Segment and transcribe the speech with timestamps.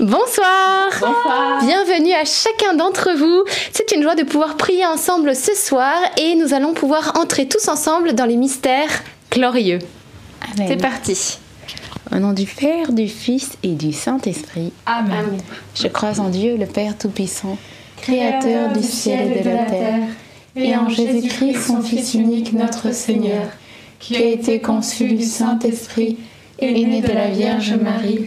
[0.00, 0.90] Bonsoir.
[1.60, 3.42] Bienvenue à chacun d'entre vous.
[3.72, 7.66] C'est une joie de pouvoir prier ensemble ce soir et nous allons pouvoir entrer tous
[7.66, 9.80] ensemble dans les mystères glorieux.
[10.56, 11.38] C'est parti.
[12.14, 14.72] Au nom du Père, du Fils et du Saint-Esprit.
[14.86, 15.38] Amen.
[15.74, 17.58] Je crois en Dieu, le Père Tout-Puissant,
[18.00, 20.08] Créateur du ciel et de la terre,
[20.54, 23.48] et en Jésus-Christ, son Fils unique, notre Seigneur,
[23.98, 26.18] qui a été conçu du Saint-Esprit
[26.60, 28.26] et né de la Vierge Marie,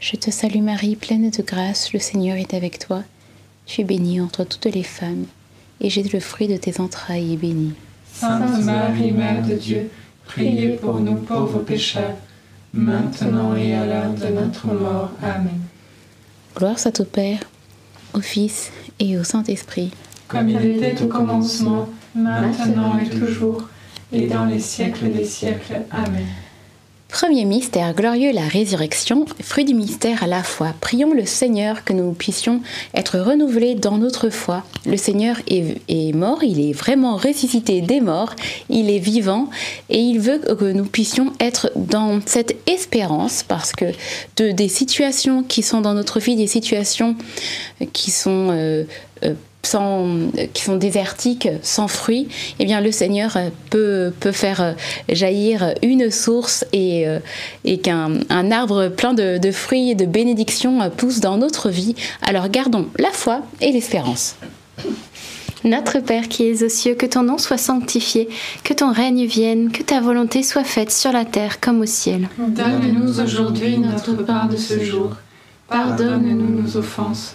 [0.00, 3.02] Je te salue Marie, pleine de grâce, le Seigneur est avec toi.
[3.66, 5.24] Tu es bénie entre toutes les femmes,
[5.80, 7.72] et Jésus, le fruit de tes entrailles, est béni.
[8.12, 9.90] Sainte Marie, Mère de Dieu,
[10.24, 12.14] priez pour nous pauvres pécheurs,
[12.72, 15.10] maintenant et à l'heure de notre mort.
[15.20, 15.60] Amen.
[16.56, 17.40] Gloire soit au Père,
[18.14, 18.70] au Fils
[19.00, 19.90] et au Saint-Esprit.
[20.28, 23.68] Comme il était au commencement, maintenant et toujours,
[24.12, 25.82] et dans les siècles des siècles.
[25.90, 26.26] Amen.
[27.08, 30.74] Premier mystère glorieux, la résurrection, fruit du mystère à la foi.
[30.78, 32.60] Prions le Seigneur que nous puissions
[32.94, 34.62] être renouvelés dans notre foi.
[34.84, 38.34] Le Seigneur est, mort, il est vraiment ressuscité des morts,
[38.68, 39.48] il est vivant
[39.88, 43.86] et il veut que nous puissions être dans cette espérance parce que
[44.36, 47.16] de, des situations qui sont dans notre vie, des situations
[47.94, 48.84] qui sont euh,
[49.24, 49.32] euh,
[49.62, 53.36] sans, qui sont désertiques, sans fruits, eh bien le Seigneur
[53.70, 54.74] peut, peut faire
[55.08, 57.06] jaillir une source et,
[57.64, 61.94] et qu'un un arbre plein de, de fruits et de bénédictions pousse dans notre vie.
[62.22, 64.36] Alors gardons la foi et l'espérance.
[65.64, 68.28] Notre Père qui es aux cieux, que ton nom soit sanctifié,
[68.62, 72.28] que ton règne vienne, que ta volonté soit faite sur la terre comme au ciel.
[72.38, 75.16] Donne-nous aujourd'hui notre pain de ce jour.
[75.68, 77.34] Pardonne-nous nos offenses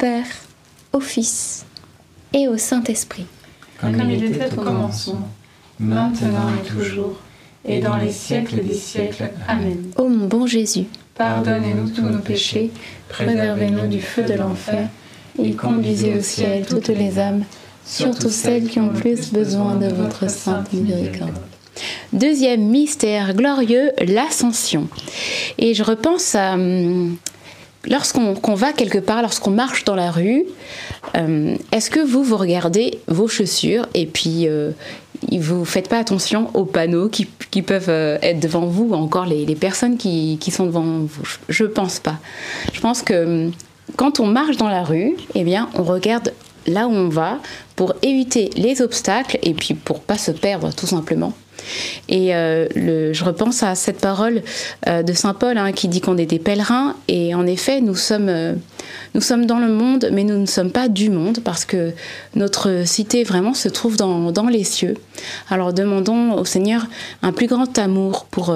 [0.00, 0.24] Père,
[0.94, 1.66] au Fils
[2.32, 3.26] et au Saint-Esprit.
[3.78, 5.28] Comme il était au commencement,
[5.78, 7.16] maintenant et toujours,
[7.66, 9.30] et dans les siècles des siècles.
[9.46, 9.90] Amen.
[9.98, 10.86] Ô mon bon Jésus,
[11.16, 12.70] Pardonnez-nous tous nos péchés,
[13.10, 14.88] préservez-nous du feu de l'enfer,
[15.38, 17.44] et conduisez au ciel toutes les âmes,
[17.84, 21.36] surtout celles qui ont plus besoin de votre sainte miséricorde.
[22.14, 24.88] Deuxième mystère glorieux, l'ascension.
[25.58, 27.16] Et je repense à hum,
[27.88, 30.44] lorsqu'on qu'on va quelque part, lorsqu'on marche dans la rue,
[31.16, 34.70] euh, est-ce que vous vous regardez vos chaussures et puis euh,
[35.32, 37.26] vous faites pas attention aux panneaux qui,
[37.62, 41.24] peuvent euh, être devant vous ou encore les, personnes qui, sont devant vous?
[41.24, 42.16] Je- Je pense pas.
[42.72, 43.50] Je pense que
[43.96, 46.32] quand on marche dans la rue, eh bien, on regarde
[46.66, 47.38] là où on va
[47.76, 51.32] pour éviter les obstacles et puis pour pas se perdre tout simplement.
[52.08, 54.42] Et euh, je repense à cette parole
[54.88, 57.94] euh, de Saint Paul hein, qui dit qu'on est des pèlerins et en effet nous
[57.94, 58.54] sommes, euh,
[59.14, 61.92] nous sommes dans le monde mais nous ne sommes pas du monde parce que
[62.34, 64.94] notre cité vraiment se trouve dans, dans les cieux.
[65.50, 66.86] Alors demandons au Seigneur
[67.22, 68.54] un plus grand amour pour,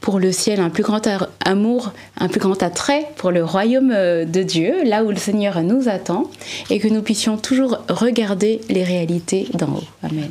[0.00, 1.08] pour le ciel, un plus grand
[1.44, 5.88] amour, un plus grand attrait pour le royaume de Dieu, là où le Seigneur nous
[5.88, 6.30] attend,
[6.70, 9.84] et que nous puissions toujours regarder les réalités d'en haut.
[10.02, 10.30] Amen.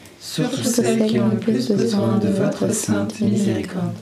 [0.21, 3.95] surtout celles qui ont le plus besoin de votre sainte miséricorde.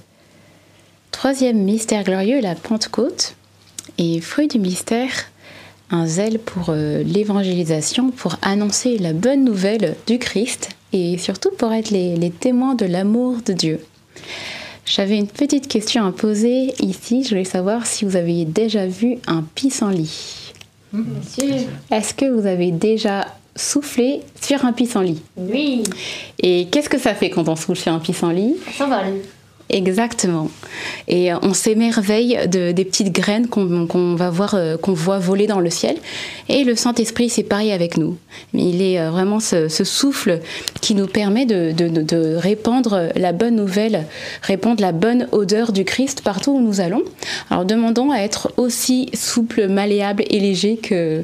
[1.12, 3.36] Troisième mystère glorieux, la Pentecôte.
[3.98, 5.12] Et fruit du mystère,
[5.90, 11.74] un zèle pour euh, l'évangélisation, pour annoncer la bonne nouvelle du Christ et surtout pour
[11.74, 13.80] être les, les témoins de l'amour de Dieu.
[14.86, 17.24] J'avais une petite question à poser ici.
[17.24, 20.54] Je voulais savoir si vous avez déjà vu un pissenlit.
[20.92, 21.68] Monsieur.
[21.92, 25.84] Est-ce que vous avez déjà soufflé sur un pissenlit Oui.
[26.42, 29.02] Et qu'est-ce que ça fait quand on souffle sur un pissenlit Ça va.
[29.72, 30.50] Exactement.
[31.08, 35.46] Et euh, on s'émerveille de, des petites graines qu'on va voir, euh, qu'on voit voler
[35.46, 35.96] dans le ciel.
[36.48, 38.18] Et le Saint-Esprit, c'est pareil avec nous.
[38.56, 40.40] Il est euh, vraiment ce, ce souffle
[40.82, 44.06] qui nous permet de, de- de- de répandre la bonne nouvelle,
[44.42, 47.04] répandre la bonne odeur du Christ partout où nous allons.
[47.52, 51.24] Alors demandons à être aussi souple, malléable et léger que,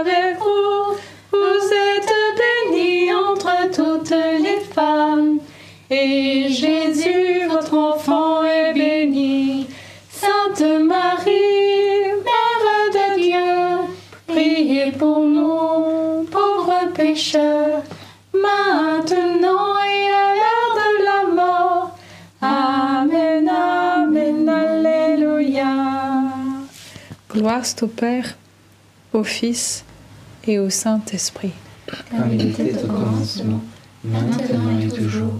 [27.51, 28.37] Gloire au Père,
[29.11, 29.83] au Fils
[30.47, 31.51] et au Saint-Esprit.
[32.09, 33.59] Comme il était au commencement,
[34.05, 35.33] maintenant et toujours,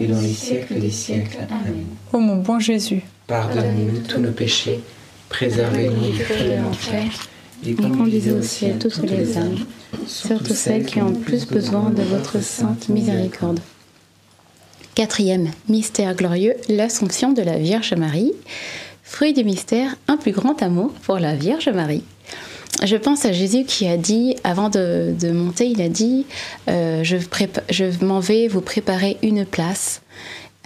[0.00, 1.38] et dans les siècles des siècles.
[1.48, 1.86] Amen.
[2.12, 4.80] Ô mon bon Jésus, Pardonnez-nous tous nos péchés,
[5.28, 7.04] préservez-nous du feu de l'enfer,
[7.64, 9.58] et conduisez au ciel toutes les âmes,
[10.08, 13.60] surtout celles qui ont le plus besoin de votre sainte miséricorde.
[14.96, 18.32] Quatrième mystère glorieux, l'Assomption de la Vierge Marie.
[19.12, 22.02] Fruit du mystère, un plus grand amour pour la Vierge Marie.
[22.82, 26.24] Je pense à Jésus qui a dit, avant de, monter, il a dit,
[26.70, 30.00] euh, je, m'en vais vous préparer une place.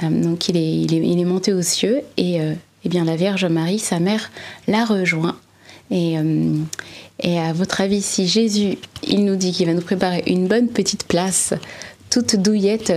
[0.00, 2.52] Euh, donc il est, monté aux cieux et euh,
[2.84, 4.30] eh bien, la Vierge Marie, sa mère,
[4.68, 5.36] l'a rejoint.
[5.90, 6.14] Et,
[7.20, 10.68] et à votre avis, si Jésus, il nous dit qu'il va nous préparer une bonne
[10.68, 11.52] petite place,
[12.10, 12.92] toute douillette,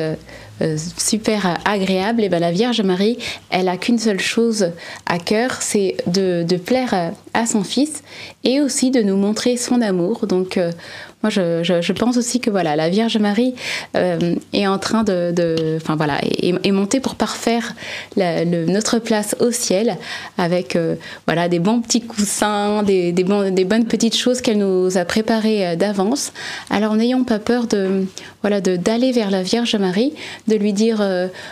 [0.61, 3.17] euh, super agréable, et ben la Vierge Marie,
[3.49, 4.71] elle a qu'une seule chose
[5.05, 8.03] à cœur, c'est de, de plaire à, à son Fils
[8.43, 10.27] et aussi de nous montrer son amour.
[10.27, 10.71] Donc euh,
[11.21, 13.53] moi, je, pense aussi que voilà, la Vierge Marie
[13.97, 17.75] euh, est en train de, enfin voilà, est, montée pour parfaire
[18.15, 19.97] notre place au ciel
[20.37, 20.95] avec euh,
[21.27, 26.31] voilà des bons petits coussins, des, bonnes petites choses qu'elle nous a préparées euh, d'avance.
[26.69, 28.05] Alors n'ayons pas peur de
[28.41, 30.13] voilà d'aller vers la Vierge Marie,
[30.47, 31.03] de lui dire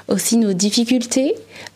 [0.07, 1.33] aussi nos difficultés,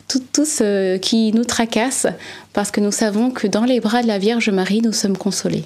[0.08, 2.08] tout, tout ce qui nous tracasse,
[2.54, 5.66] parce que nous savons que dans les bras de la Vierge Marie, nous sommes consolés.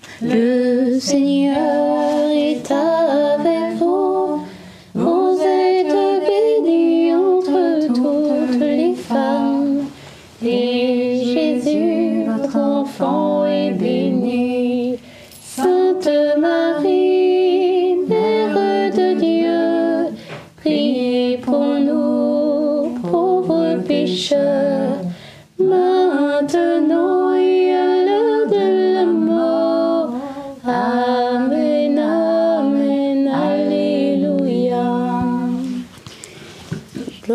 [0.23, 3.50] Le Seigneur est avec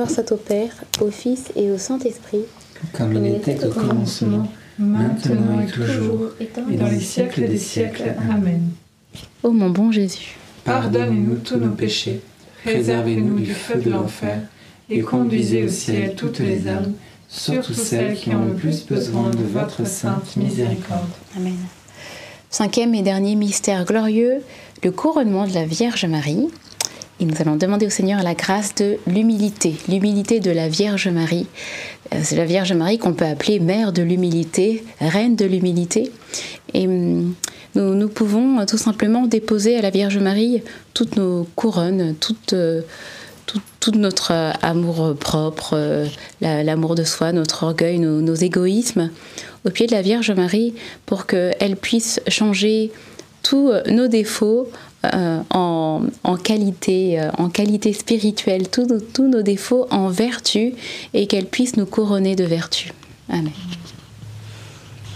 [0.07, 2.45] Gloire soit au Père, au Fils et au Saint-Esprit.
[2.93, 4.47] Comme il était au commencement,
[4.79, 8.15] maintenant et toujours, et dans les siècles des siècles.
[8.31, 8.71] Amen.
[9.43, 12.21] Ô mon bon Jésus, Pardonnez-nous tous nos péchés,
[12.65, 14.41] préservez-nous du feu de l'enfer,
[14.91, 16.93] et conduisez au ciel toutes les âmes,
[17.29, 21.09] surtout celles qui ont le plus besoin de votre sainte miséricorde.
[21.37, 21.57] Amen.
[22.51, 24.43] Cinquième et dernier mystère glorieux,
[24.83, 26.49] le couronnement de la Vierge Marie.
[27.19, 31.47] Et nous allons demander au Seigneur la grâce de l'humilité, l'humilité de la Vierge Marie.
[32.15, 36.13] Euh, C'est la Vierge Marie qu'on peut appeler mère de l'humilité, reine de l'humilité.
[36.75, 37.35] Et hum,
[37.75, 42.83] nous, pouvons euh, tout simplement déposer à la Vierge Marie toutes nos couronnes, toutes, euh,
[43.47, 46.07] tout, notre amour propre,
[46.43, 49.11] la- l'amour de soi, notre orgueil, nos, nos égoïsmes,
[49.65, 50.75] au pied de la Vierge Marie
[51.07, 52.91] pour qu'elle puisse changer
[53.45, 54.69] tous nos défauts
[55.05, 60.73] euh, en, en qualité, euh, en qualité spirituelle, tous nos- tous nos défauts en vertu
[61.15, 62.93] et qu'elle puisse nous couronner de vertu.
[63.29, 63.51] Amen.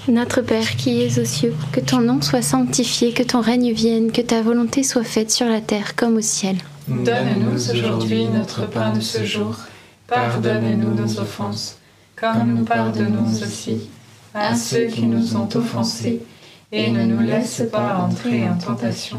[0.09, 4.11] Notre Père qui es aux cieux, que ton nom soit sanctifié, que ton règne vienne,
[4.13, 6.57] que ta volonté soit faite sur la terre comme au ciel.
[6.89, 9.55] Donne-nous aujourd'hui notre pain de ce jour.
[10.09, 11.77] Pardonne-nous nos offenses,
[12.17, 13.77] comme nous pardonnons aussi
[14.35, 16.21] à ceux qui nous ont offensés.
[16.73, 19.19] Et ne nous laisse pas entrer en tentation,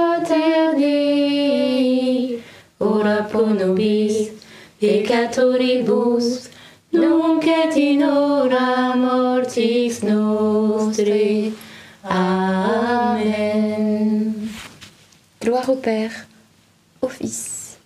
[3.81, 4.29] nobis
[4.79, 6.49] peccatoribus,
[6.93, 11.51] nunc et in hora mortis nostre.
[12.03, 13.53] Amen.
[15.39, 16.27] Gloire au Père,
[17.01, 17.77] au Fils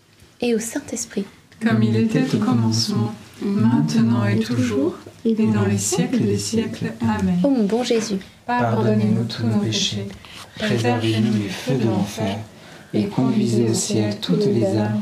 [0.41, 1.25] et au Saint-Esprit.
[1.61, 6.93] Comme il était au commencement, maintenant et toujours, et dans les siècles des siècles.
[7.01, 7.39] Amen.
[7.43, 10.07] Ô mon bon Jésus, Pardonnez-nous tous nos péchés,
[10.57, 12.37] préservez-nous du feu de l'enfer,
[12.93, 15.01] et conduisez au ciel toutes les âmes,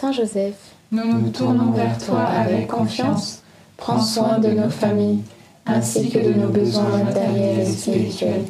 [0.00, 0.54] Saint Joseph,
[0.92, 3.42] Nous nous tournons vers toi avec confiance.
[3.76, 5.22] Prends soin de nos familles
[5.66, 8.44] ainsi que de nos besoins matériels et spirituels.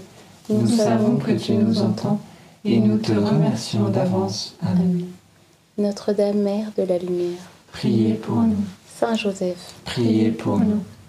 [0.50, 2.20] Nous savons que tu nous entends
[2.66, 4.56] et nous te remercions d'avance.
[4.62, 5.06] Amen.
[5.78, 7.38] Notre-Dame Mère de la Lumière,
[7.72, 8.64] Priez pour nous.
[9.00, 10.82] Saint Joseph, Priez pour nous.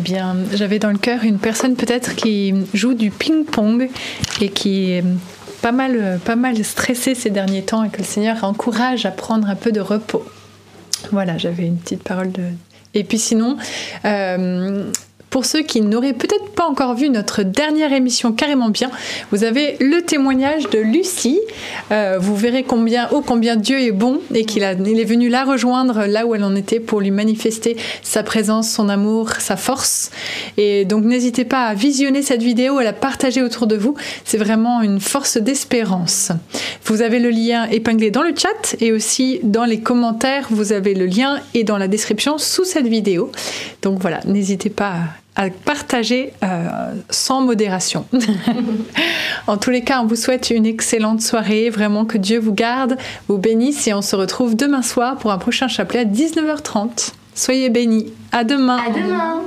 [0.00, 3.90] Eh bien, j'avais dans le cœur une personne peut-être qui joue du ping-pong
[4.40, 5.04] et qui est
[5.60, 9.50] pas mal, pas mal stressée ces derniers temps et que le Seigneur encourage à prendre
[9.50, 10.24] un peu de repos.
[11.12, 12.44] Voilà, j'avais une petite parole de...
[12.94, 13.58] Et puis sinon,
[14.06, 14.90] euh,
[15.30, 18.90] pour ceux qui n'auraient peut-être pas encore vu notre dernière émission carrément bien,
[19.30, 21.40] vous avez le témoignage de Lucie.
[21.92, 26.06] Euh, vous verrez combien, oh combien Dieu est bon et qu'il est venu la rejoindre
[26.06, 30.10] là où elle en était pour lui manifester sa présence, son amour, sa force.
[30.56, 33.94] Et donc n'hésitez pas à visionner cette vidéo, à la partager autour de vous.
[34.24, 36.32] C'est vraiment une force d'espérance.
[36.84, 40.48] Vous avez le lien épinglé dans le chat et aussi dans les commentaires.
[40.50, 43.30] Vous avez le lien et dans la description sous cette vidéo.
[43.82, 48.04] Donc voilà, n'hésitez pas à partager euh, sans modération.
[49.46, 52.98] en tous les cas, on vous souhaite une excellente soirée, vraiment que Dieu vous garde,
[53.28, 57.12] vous bénisse et on se retrouve demain soir pour un prochain chapelet à 19h30.
[57.34, 58.12] Soyez bénis.
[58.32, 58.78] À demain.
[58.86, 59.42] À demain